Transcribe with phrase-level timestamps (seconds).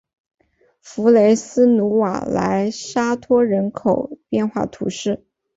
[0.81, 5.23] 弗雷斯努瓦莱沙托人口变化图示